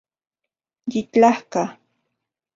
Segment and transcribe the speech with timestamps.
[0.91, 1.63] Yitlajka